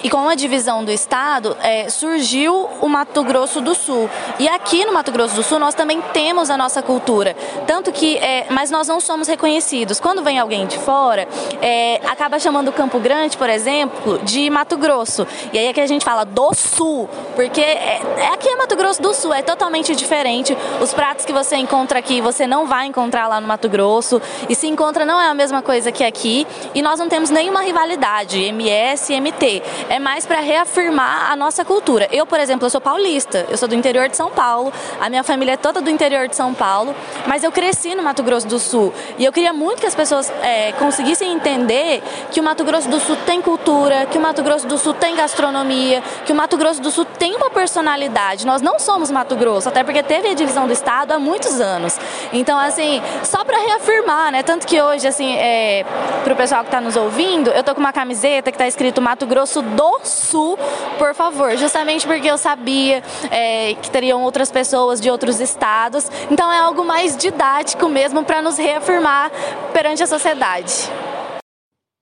[0.03, 4.09] e com a divisão do estado, é, surgiu o Mato Grosso do Sul.
[4.39, 7.35] E aqui no Mato Grosso do Sul nós também temos a nossa cultura.
[7.67, 9.99] Tanto que, é, mas nós não somos reconhecidos.
[9.99, 11.27] Quando vem alguém de fora,
[11.61, 15.27] é, acaba chamando Campo Grande, por exemplo, de Mato Grosso.
[15.53, 18.75] E aí é que a gente fala do Sul, porque é, é, aqui é Mato
[18.75, 20.57] Grosso do Sul, é totalmente diferente.
[20.81, 24.21] Os pratos que você encontra aqui, você não vai encontrar lá no Mato Grosso.
[24.49, 26.47] E se encontra, não é a mesma coisa que aqui.
[26.73, 29.61] E nós não temos nenhuma rivalidade, MS e MT
[29.91, 32.07] é mais para reafirmar a nossa cultura.
[32.13, 35.21] Eu, por exemplo, eu sou paulista, eu sou do interior de São Paulo, a minha
[35.21, 36.95] família é toda do interior de São Paulo,
[37.27, 40.31] mas eu cresci no Mato Grosso do Sul e eu queria muito que as pessoas
[40.41, 42.01] é, conseguissem entender
[42.31, 45.13] que o Mato Grosso do Sul tem cultura, que o Mato Grosso do Sul tem
[45.13, 48.47] gastronomia, que o Mato Grosso do Sul tem uma personalidade.
[48.47, 51.99] Nós não somos Mato Grosso, até porque teve a divisão do estado há muitos anos.
[52.31, 54.41] Então, assim, só para reafirmar, né?
[54.41, 55.85] Tanto que hoje, assim, é,
[56.23, 59.01] para o pessoal que está nos ouvindo, eu tô com uma camiseta que está escrito
[59.01, 60.57] Mato Grosso do Sul,
[60.97, 66.09] por favor, justamente porque eu sabia é, que teriam outras pessoas de outros estados.
[66.29, 69.31] Então, é algo mais didático mesmo para nos reafirmar
[69.73, 70.89] perante a sociedade.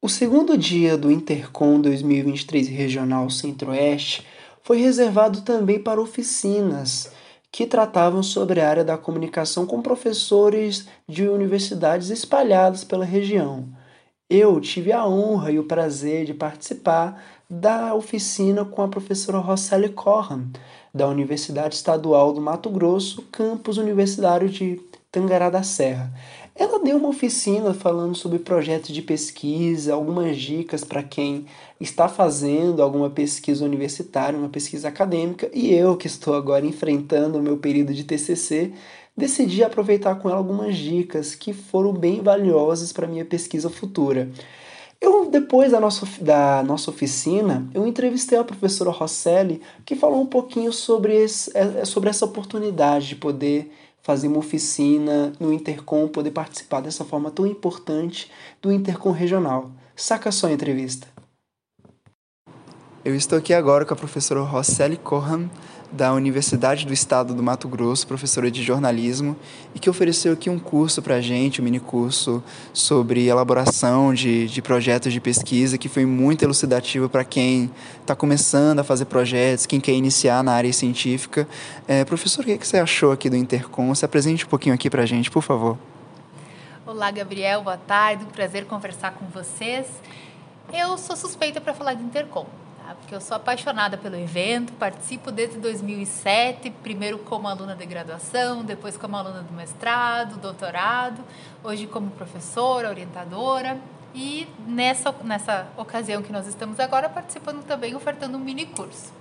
[0.01, 4.25] O segundo dia do Intercom 2023 Regional Centro-Oeste
[4.61, 7.11] foi reservado também para oficinas
[7.51, 13.67] que tratavam sobre a área da comunicação com professores de universidades espalhadas pela região.
[14.29, 19.89] Eu tive a honra e o prazer de participar da oficina com a professora Roseli
[19.89, 20.43] Corran,
[20.93, 24.79] da Universidade Estadual do Mato Grosso, campus universitário de
[25.11, 26.13] Tangará da Serra.
[26.55, 31.45] Ela deu uma oficina falando sobre projetos de pesquisa, algumas dicas para quem
[31.79, 37.41] está fazendo alguma pesquisa universitária, uma pesquisa acadêmica, e eu, que estou agora enfrentando o
[37.41, 38.73] meu período de TCC,
[39.17, 44.29] decidi aproveitar com ela algumas dicas que foram bem valiosas para minha pesquisa futura.
[45.01, 50.25] Eu, depois da nossa, da nossa oficina, eu entrevistei a professora Rosselli, que falou um
[50.25, 56.31] pouquinho sobre, esse, é, sobre essa oportunidade de poder fazer uma oficina no Intercom, poder
[56.31, 58.29] participar dessa forma tão importante
[58.61, 59.71] do Intercom regional.
[59.95, 61.07] Saca só a entrevista.
[63.05, 65.49] Eu estou aqui agora com a professora Rosselli Corham,
[65.91, 69.35] da Universidade do Estado do Mato Grosso, professora de jornalismo,
[69.73, 74.47] e que ofereceu aqui um curso para a gente, um mini curso sobre elaboração de,
[74.47, 77.71] de projetos de pesquisa, que foi muito elucidativo para quem
[78.01, 81.47] está começando a fazer projetos, quem quer iniciar na área científica.
[81.87, 83.93] É, professor, o que, é que você achou aqui do Intercom?
[83.95, 85.77] Se apresente um pouquinho aqui para a gente, por favor.
[86.85, 89.87] Olá, Gabriel, boa tarde, um prazer conversar com vocês.
[90.71, 92.45] Eu sou suspeita para falar de Intercom
[92.95, 98.97] porque eu sou apaixonada pelo evento, participo desde 2007, primeiro como aluna de graduação, depois
[98.97, 101.23] como aluna do mestrado, doutorado,
[101.63, 103.79] hoje como professora, orientadora
[104.13, 109.13] e nessa, nessa ocasião que nós estamos agora participando também, ofertando um mini curso.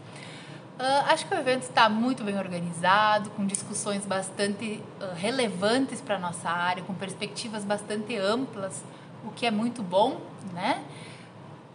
[0.79, 6.15] Uh, acho que o evento está muito bem organizado, com discussões bastante uh, relevantes para
[6.15, 8.85] a nossa área, com perspectivas bastante amplas,
[9.25, 10.21] o que é muito bom,
[10.55, 10.85] né?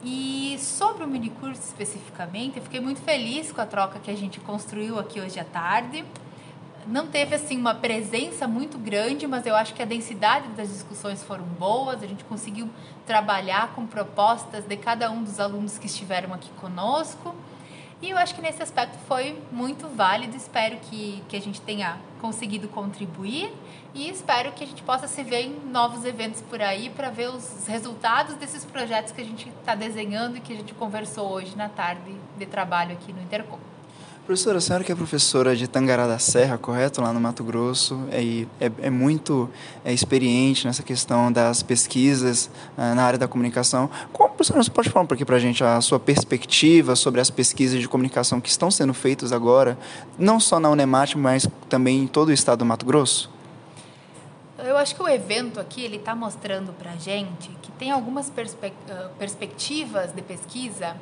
[0.04, 4.38] E sobre o minicurso especificamente, eu fiquei muito feliz com a troca que a gente
[4.42, 6.04] construiu aqui hoje à tarde.
[6.86, 11.24] Não teve assim uma presença muito grande, mas eu acho que a densidade das discussões
[11.24, 12.04] foram boas.
[12.04, 12.70] A gente conseguiu
[13.06, 17.34] trabalhar com propostas de cada um dos alunos que estiveram aqui conosco.
[18.04, 20.36] E eu acho que nesse aspecto foi muito válido.
[20.36, 23.50] Espero que, que a gente tenha conseguido contribuir
[23.96, 27.30] e espero que a gente possa se ver em novos eventos por aí para ver
[27.30, 31.56] os resultados desses projetos que a gente está desenhando e que a gente conversou hoje
[31.56, 33.58] na tarde de trabalho aqui no Intercom.
[34.26, 37.02] Professora, a senhora que é professora de Tangará da Serra, correto?
[37.02, 39.50] Lá no Mato Grosso, é, é, é muito
[39.84, 43.90] é, experiente nessa questão das pesquisas é, na área da comunicação.
[44.14, 47.30] Como, professora, você pode falar um pouquinho para a gente a sua perspectiva sobre as
[47.30, 49.78] pesquisas de comunicação que estão sendo feitas agora,
[50.18, 53.30] não só na Unemat, mas também em todo o estado do Mato Grosso?
[54.58, 58.30] Eu acho que o evento aqui ele está mostrando para a gente que tem algumas
[58.30, 58.72] perspe
[59.20, 60.96] perspectivas de pesquisa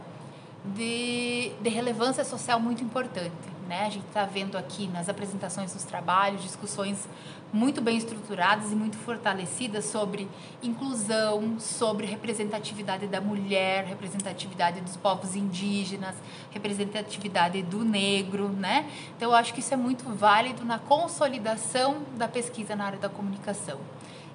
[0.64, 3.32] de, de relevância social muito importante.
[3.68, 3.86] Né?
[3.86, 7.08] A gente está vendo aqui nas apresentações dos trabalhos discussões
[7.54, 10.28] muito bem estruturadas e muito fortalecidas sobre
[10.64, 16.16] inclusão, sobre representatividade da mulher, representatividade dos povos indígenas,
[16.52, 18.90] representatividade do negro, né?
[19.18, 23.10] Então eu acho que isso é muito válido na consolidação da pesquisa na área da
[23.10, 23.80] comunicação.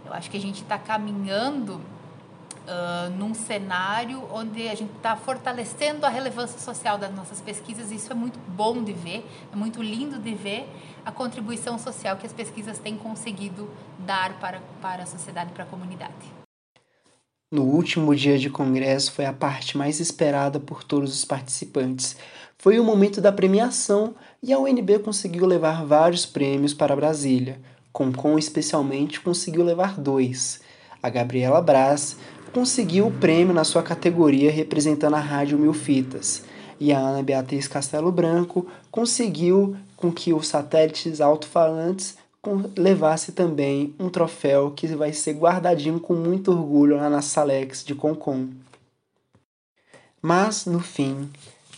[0.04, 1.80] Eu acho que a gente está caminhando
[2.66, 7.90] uh, num cenário onde a gente está fortalecendo a relevância social das nossas pesquisas.
[7.90, 10.68] Isso é muito bom de ver, é muito lindo de ver
[11.04, 15.66] a contribuição social que as pesquisas têm conseguido dar para, para a sociedade, para a
[15.66, 16.36] comunidade.
[17.50, 22.16] No último dia de congresso foi a parte mais esperada por todos os participantes.
[22.58, 27.60] Foi o momento da premiação e a UNB conseguiu levar vários prêmios para Brasília.
[27.92, 30.60] Concom especialmente conseguiu levar dois.
[31.06, 32.16] A Gabriela Braz
[32.52, 36.42] conseguiu o prêmio na sua categoria representando a Rádio Mil Fitas.
[36.80, 42.18] E a Ana Beatriz Castelo Branco conseguiu com que os satélites alto-falantes
[42.76, 47.94] levasse também um troféu que vai ser guardadinho com muito orgulho lá na Salex de
[47.94, 48.48] Concon.
[50.20, 51.30] Mas, no fim,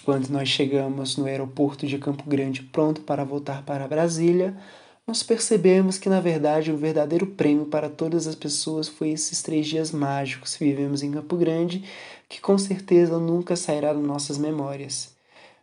[0.07, 4.57] quando nós chegamos no aeroporto de Campo Grande pronto para voltar para Brasília,
[5.09, 9.66] nós percebemos que, na verdade, o verdadeiro prêmio para todas as pessoas foi esses três
[9.66, 11.83] dias mágicos que vivemos em Campo Grande,
[12.29, 15.16] que com certeza nunca sairá das nossas memórias.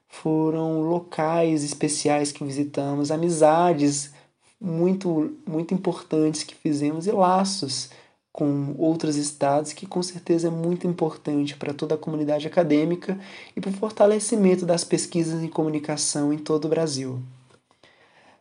[0.09, 4.11] Foram locais especiais que visitamos, amizades
[4.59, 7.91] muito, muito importantes que fizemos e laços
[8.33, 13.19] com outros estados, que com certeza é muito importante para toda a comunidade acadêmica
[13.55, 17.21] e para o fortalecimento das pesquisas em comunicação em todo o Brasil.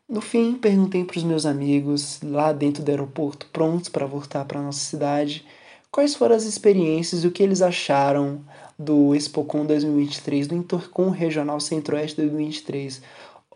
[0.08, 4.60] No fim, perguntei para os meus amigos lá dentro do aeroporto, prontos para voltar para
[4.60, 5.46] nossa cidade,
[5.90, 8.40] quais foram as experiências e o que eles acharam
[8.78, 13.00] do ExpoCon 2023, do Intercom Regional Centro-Oeste 2023.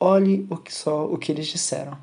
[0.01, 1.99] Olhe o que só o que eles disseram.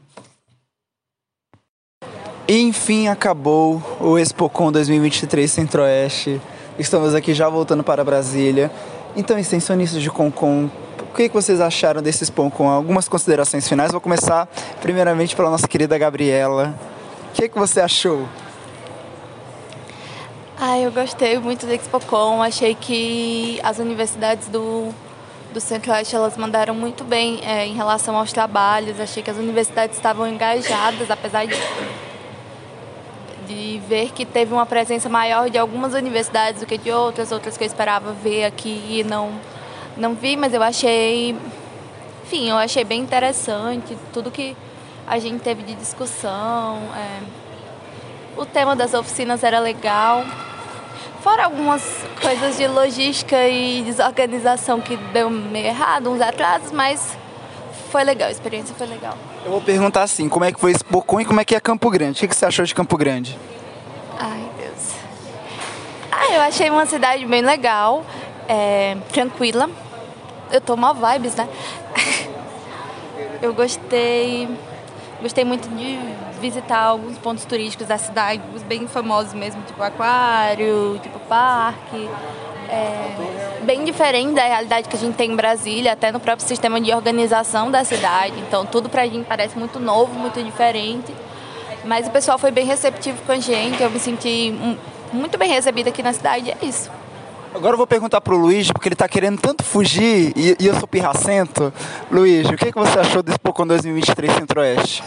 [2.48, 6.40] Enfim, acabou o ExpoCon 2023 Centro-Oeste.
[6.78, 8.72] Estamos aqui já voltando para Brasília.
[9.16, 10.70] Então, extensionistas de Concon,
[11.16, 13.92] que, vocês acharam desse Expo com algumas considerações finais?
[13.92, 14.48] Vou começar
[14.82, 16.76] primeiramente pela nossa querida Gabriela.
[17.30, 18.28] O que, que você achou?
[20.60, 22.44] Ah, eu gostei muito do ExpoCon.
[22.44, 24.90] Achei que as universidades do,
[25.54, 29.00] do Centro-Oeste elas mandaram muito bem é, em relação aos trabalhos.
[29.00, 31.56] Achei que as universidades estavam engajadas, apesar de,
[33.48, 37.58] de ver que teve uma presença maior de algumas universidades do que de outras, outras
[37.58, 39.32] que eu esperava ver aqui e não
[39.98, 41.36] não vi, mas eu achei,
[42.26, 44.56] enfim, eu achei bem interessante tudo que
[45.08, 46.80] a gente teve de discussão.
[46.96, 47.20] É,
[48.38, 50.26] o tema das oficinas era legal.
[51.22, 51.82] Fora algumas
[52.22, 57.18] coisas de logística e desorganização que deu meio errado, uns atrasos, mas
[57.90, 59.18] foi legal, a experiência foi legal.
[59.44, 61.90] Eu vou perguntar assim, como é que foi esse e como é que é Campo
[61.90, 62.24] Grande?
[62.24, 63.40] O que você achou de Campo Grande?
[64.20, 64.94] Ai, Deus.
[66.12, 68.04] Ah, eu achei uma cidade bem legal,
[68.48, 69.70] é, tranquila,
[70.52, 71.48] eu tô mal vibes, né?
[73.42, 74.48] eu gostei.
[75.22, 75.98] Gostei muito de
[76.40, 82.10] visitar alguns pontos turísticos da cidade, os bem famosos mesmo, tipo aquário, tipo parque.
[82.70, 86.80] É, bem diferente da realidade que a gente tem em Brasília, até no próprio sistema
[86.82, 88.36] de organização da cidade.
[88.40, 91.14] Então tudo pra gente parece muito novo, muito diferente.
[91.84, 94.54] Mas o pessoal foi bem receptivo com a gente, eu me senti
[95.14, 96.92] muito bem recebida aqui na cidade, é isso.
[97.56, 100.76] Agora eu vou perguntar pro Luiz, porque ele tá querendo tanto fugir e, e eu
[100.76, 101.72] sou pirracento.
[102.12, 105.02] Luiz, o que, que você achou desse Pocon 2023 Centro-Oeste?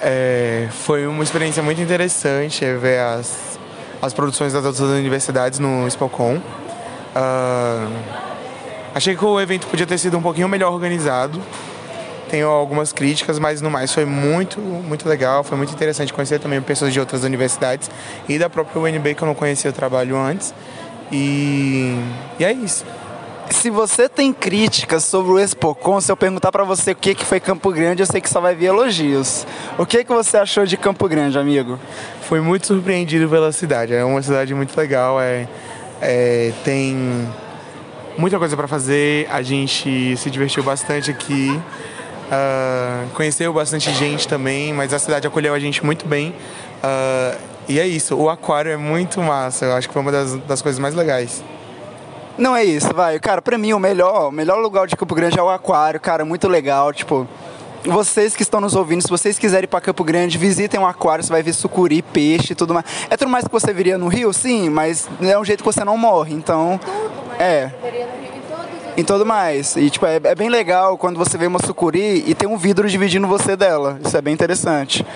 [0.00, 3.58] É, foi uma experiência muito interessante ver as,
[4.00, 6.36] as produções das outras universidades no Spocon.
[6.36, 7.92] Uh,
[8.94, 11.42] achei que o evento podia ter sido um pouquinho melhor organizado.
[12.30, 15.42] Tenho algumas críticas, mas no mais foi muito, muito legal.
[15.42, 17.90] Foi muito interessante conhecer também pessoas de outras universidades
[18.28, 20.54] e da própria UNB que eu não conhecia o trabalho antes.
[21.10, 21.98] E,
[22.38, 22.84] e é isso.
[23.50, 27.24] Se você tem críticas sobre o Expocon, se eu perguntar para você o que, que
[27.24, 29.46] foi Campo Grande, eu sei que só vai vir elogios.
[29.78, 31.78] O que, que você achou de Campo Grande, amigo?
[32.22, 33.94] Fui muito surpreendido pela cidade.
[33.94, 35.20] É uma cidade muito legal.
[35.20, 35.48] É,
[36.00, 37.26] é tem
[38.18, 39.26] muita coisa para fazer.
[39.30, 41.58] A gente se divertiu bastante aqui.
[42.28, 46.34] Uh, conheceu bastante gente também, mas a cidade acolheu a gente muito bem.
[46.84, 50.34] Uh, e é isso, o aquário é muito massa, eu acho que foi uma das,
[50.40, 51.44] das coisas mais legais.
[52.38, 53.18] Não é isso, vai.
[53.18, 56.24] Cara, pra mim o melhor, o melhor lugar de Campo Grande é o aquário, cara,
[56.24, 57.26] muito legal, tipo.
[57.84, 61.22] Vocês que estão nos ouvindo, se vocês quiserem ir para Campo Grande, visitem um aquário,
[61.24, 62.84] você vai ver sucuri, peixe tudo mais.
[63.08, 65.84] É tudo mais que você viria no Rio, sim, mas é um jeito que você
[65.84, 66.78] não morre, então.
[66.78, 67.70] Tudo, é.
[68.96, 69.76] Em todo mais.
[69.76, 72.88] E tipo, é, é bem legal quando você vê uma sucuri e tem um vidro
[72.88, 73.98] dividindo você dela.
[74.04, 75.06] Isso é bem interessante.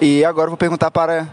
[0.00, 1.26] E agora vou perguntar para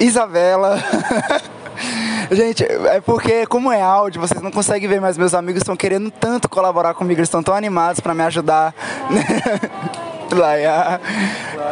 [0.00, 0.78] Isabela.
[2.30, 6.10] Gente, é porque, como é áudio, vocês não conseguem ver, mas meus amigos estão querendo
[6.10, 8.74] tanto colaborar comigo, eles estão tão animados para me ajudar.
[10.30, 11.00] Laia.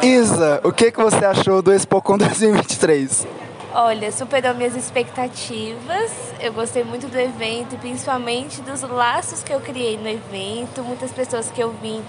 [0.02, 3.26] Isa, o que, que você achou do ExpoCon 2023?
[3.74, 6.10] Olha, superou minhas expectativas.
[6.40, 10.82] Eu gostei muito do evento, principalmente dos laços que eu criei no evento.
[10.82, 12.02] Muitas pessoas que eu vim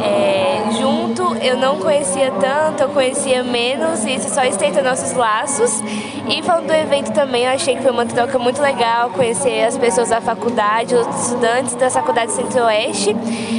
[0.00, 1.36] é, junto.
[1.36, 5.82] Eu não conhecia tanto, eu conhecia menos, e isso só estreita nossos laços.
[6.28, 9.78] E falando do evento também, eu achei que foi uma troca muito legal conhecer as
[9.78, 13.16] pessoas da faculdade, os estudantes da faculdade Centro-Oeste.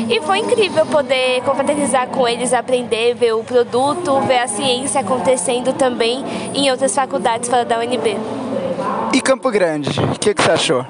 [0.09, 5.73] E foi incrível poder confraternizar com eles, aprender, ver o produto, ver a ciência acontecendo
[5.73, 6.23] também
[6.53, 8.17] em outras faculdades fora da UNB.
[9.13, 10.85] E Campo Grande, o que, que você achou?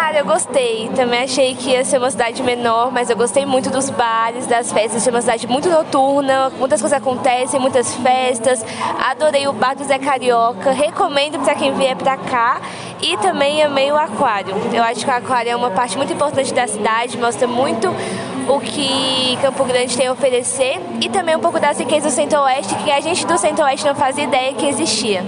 [0.00, 0.88] Cara, eu gostei.
[0.94, 4.72] Também achei que ia ser uma cidade menor, mas eu gostei muito dos bares, das
[4.72, 5.04] festas.
[5.04, 8.64] É uma cidade muito noturna, muitas coisas acontecem, muitas festas.
[9.10, 10.70] Adorei o bar do Zé Carioca.
[10.70, 12.60] Recomendo para quem vier para cá.
[13.02, 14.54] E também amei o aquário.
[14.72, 17.88] Eu acho que o aquário é uma parte muito importante da cidade, mostra muito
[18.48, 22.72] o que Campo Grande tem a oferecer e também um pouco das riquezas do Centro-Oeste
[22.76, 25.24] que a gente do Centro-Oeste não fazia ideia que existia.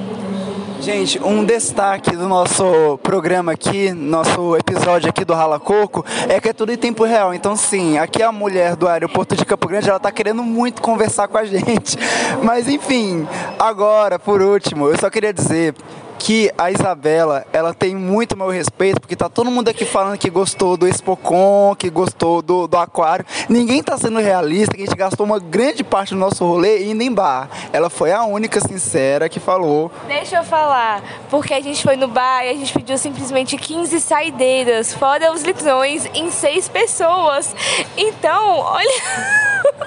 [0.81, 6.49] Gente, um destaque do nosso programa aqui, nosso episódio aqui do Rala Coco, é que
[6.49, 7.35] é tudo em tempo real.
[7.35, 11.29] Então, sim, aqui a mulher do aeroporto de Campo Grande, ela tá querendo muito conversar
[11.29, 11.99] com a gente.
[12.43, 13.29] Mas, enfim,
[13.59, 15.75] agora, por último, eu só queria dizer
[16.21, 20.29] que a Isabela, ela tem muito meu respeito, porque tá todo mundo aqui falando que
[20.29, 23.25] gostou do Expocon, que gostou do, do aquário.
[23.49, 27.03] Ninguém tá sendo realista, que a gente gastou uma grande parte do nosso rolê indo
[27.03, 27.49] em bar.
[27.73, 29.91] Ela foi a única sincera que falou.
[30.07, 33.99] Deixa eu falar, porque a gente foi no bar e a gente pediu simplesmente 15
[33.99, 37.57] saideiras, fora os litrões, em seis pessoas.
[37.97, 39.01] Então, olha.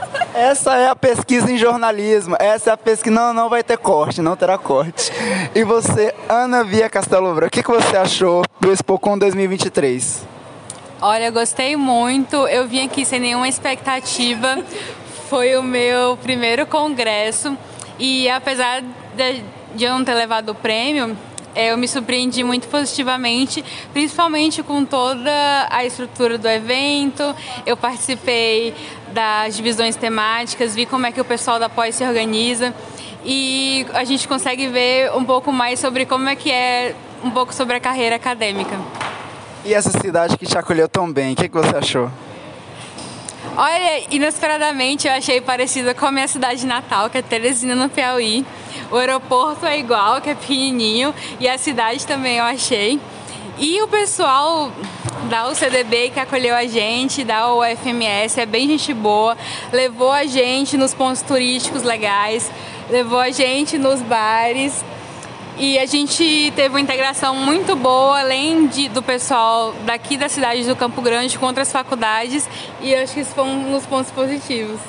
[0.34, 2.36] Essa é a pesquisa em jornalismo.
[2.40, 3.14] Essa é a pesquisa.
[3.14, 5.12] Não, não vai ter corte, não terá corte.
[5.54, 10.26] E você, Ana Via Castelo Branco, o que, que você achou do Expocon 2023?
[11.00, 12.48] Olha, gostei muito.
[12.48, 14.64] Eu vim aqui sem nenhuma expectativa.
[15.30, 17.56] Foi o meu primeiro congresso.
[18.00, 19.44] E apesar de,
[19.76, 21.16] de eu não ter levado o prêmio,
[21.56, 27.36] eu me surpreendi muito positivamente, principalmente com toda a estrutura do evento.
[27.66, 28.74] Eu participei
[29.14, 32.74] das divisões temáticas, vi como é que o pessoal da pós se organiza
[33.24, 37.54] e a gente consegue ver um pouco mais sobre como é que é um pouco
[37.54, 38.78] sobre a carreira acadêmica.
[39.64, 42.12] E essa cidade que te acolheu tão bem, o que, que você achou?
[43.56, 48.46] Olha, inesperadamente eu achei parecida com a minha cidade natal, que é Teresina, no Piauí.
[48.92, 53.00] O aeroporto é igual, que é pequenininho, e a cidade também eu achei.
[53.58, 54.72] E o pessoal
[55.30, 59.38] da UCDB que acolheu a gente, da UFMS, é bem gente boa,
[59.72, 62.52] levou a gente nos pontos turísticos legais,
[62.90, 64.84] levou a gente nos bares.
[65.56, 70.64] E a gente teve uma integração muito boa, além de, do pessoal daqui da cidade
[70.64, 72.50] do Campo Grande com outras faculdades,
[72.82, 74.80] e acho que isso foi um dos pontos positivos.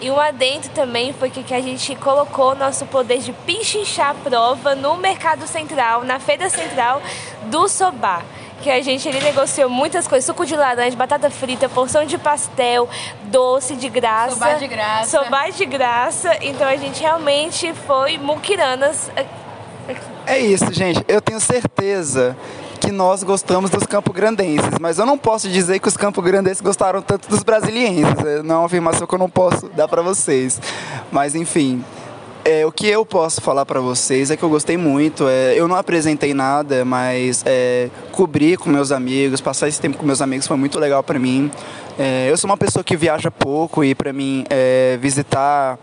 [0.00, 4.14] E um adendo também foi que, que a gente colocou nosso poder de pichinchar a
[4.14, 7.02] prova no Mercado Central, na Feira Central
[7.46, 8.22] do Sobá.
[8.62, 12.88] Que a gente ali negociou muitas coisas, suco de laranja, batata frita, porção de pastel,
[13.24, 14.34] doce de graça.
[14.34, 15.18] Sobá de graça.
[15.18, 16.38] Sobá de graça.
[16.42, 19.10] Então a gente realmente foi muquiranas.
[20.26, 21.04] É isso, gente.
[21.08, 22.36] Eu tenho certeza
[22.78, 27.28] que nós gostamos dos campograndenses, mas eu não posso dizer que os campograndenses gostaram tanto
[27.28, 28.42] dos brasilienses.
[28.44, 30.60] Não é uma afirmação que eu não posso dar para vocês.
[31.10, 31.84] Mas enfim,
[32.44, 35.28] é, o que eu posso falar para vocês é que eu gostei muito.
[35.28, 40.06] É, eu não apresentei nada, mas é, cobrir com meus amigos, passar esse tempo com
[40.06, 41.50] meus amigos foi muito legal para mim.
[41.98, 45.76] É, eu sou uma pessoa que viaja pouco e para mim é, visitar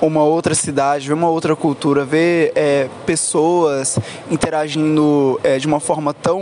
[0.00, 3.98] uma outra cidade, ver uma outra cultura, ver é, pessoas
[4.30, 6.40] interagindo é, de uma forma tão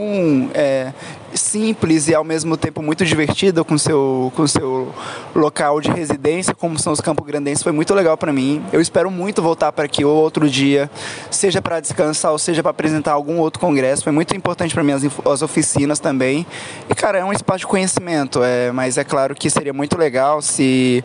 [0.55, 0.93] é,
[1.35, 4.93] simples e ao mesmo tempo muito divertida com seu com seu
[5.35, 8.63] local de residência, como são os Campo Grandenses, foi muito legal para mim.
[8.73, 10.91] Eu espero muito voltar para aqui outro dia,
[11.31, 14.03] seja para descansar ou seja para apresentar algum outro congresso.
[14.03, 16.47] Foi muito importante para mim as, as, oficinas também.
[16.89, 20.43] E cara, é um espaço de conhecimento, é, mas é claro que seria muito legal
[20.43, 21.05] se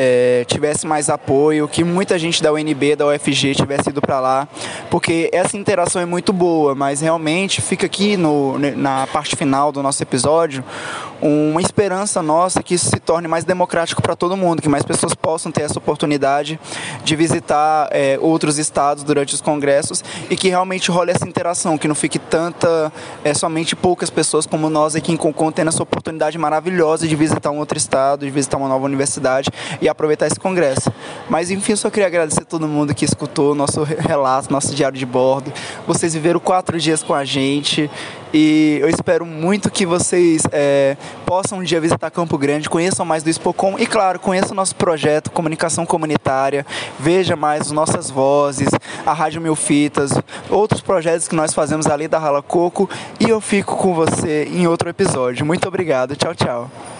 [0.00, 4.48] é, tivesse mais apoio, que muita gente da UNB, da UFG tivesse ido para lá,
[4.88, 9.82] porque essa interação é muito boa, mas realmente fica aqui no, na parte final do
[9.82, 10.62] nosso episódio
[11.20, 15.14] uma esperança nossa que isso se torne mais democrático para todo mundo, que mais pessoas
[15.14, 16.60] possam ter essa oportunidade
[17.02, 21.88] de visitar é, outros estados durante os congressos e que realmente role essa interação, que
[21.88, 22.92] não fique tanta,
[23.24, 27.50] é, somente poucas pessoas como nós aqui em Concon tendo essa oportunidade maravilhosa de visitar
[27.50, 30.92] um outro estado, de visitar uma nova universidade e aproveitar esse congresso.
[31.28, 35.06] Mas enfim, só queria agradecer a todo mundo que escutou nosso relato, nosso diário de
[35.06, 35.52] bordo.
[35.86, 37.90] Vocês viveram quatro dias com a gente
[38.32, 43.22] e eu espero muito que vocês é, possam um dia visitar Campo Grande, conheçam mais
[43.22, 46.66] do Expocom e, claro, conheçam o nosso projeto Comunicação Comunitária,
[46.98, 48.68] veja mais as nossas vozes,
[49.06, 50.12] a Rádio Mil Fitas,
[50.50, 54.66] outros projetos que nós fazemos ali da Rala Coco e eu fico com você em
[54.66, 55.46] outro episódio.
[55.46, 56.14] Muito obrigado.
[56.16, 56.97] Tchau, tchau.